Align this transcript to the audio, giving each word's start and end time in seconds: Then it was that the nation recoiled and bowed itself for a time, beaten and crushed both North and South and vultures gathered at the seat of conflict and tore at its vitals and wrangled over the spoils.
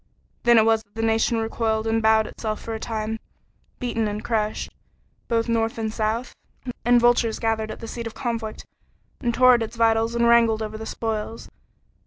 Then 0.41 0.57
it 0.57 0.65
was 0.65 0.81
that 0.81 0.95
the 0.95 1.03
nation 1.03 1.37
recoiled 1.37 1.85
and 1.85 2.01
bowed 2.01 2.25
itself 2.25 2.59
for 2.59 2.73
a 2.73 2.79
time, 2.79 3.19
beaten 3.77 4.07
and 4.07 4.23
crushed 4.25 4.71
both 5.27 5.47
North 5.47 5.77
and 5.77 5.93
South 5.93 6.35
and 6.83 6.99
vultures 6.99 7.37
gathered 7.37 7.69
at 7.69 7.81
the 7.81 7.87
seat 7.87 8.07
of 8.07 8.15
conflict 8.15 8.65
and 9.19 9.31
tore 9.31 9.53
at 9.53 9.61
its 9.61 9.75
vitals 9.77 10.15
and 10.15 10.27
wrangled 10.27 10.63
over 10.63 10.75
the 10.75 10.87
spoils. 10.87 11.51